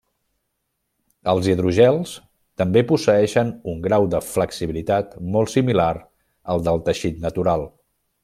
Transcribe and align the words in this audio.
Els 1.33 1.49
hidrogels 1.51 2.13
també 2.61 2.83
posseeixen 2.93 3.51
un 3.75 3.83
grau 3.85 4.07
de 4.15 4.23
flexibilitat 4.31 5.15
molt 5.37 5.53
similar 5.57 5.91
al 6.55 6.65
del 6.71 6.83
teixit 6.89 7.23
natural. 7.29 7.69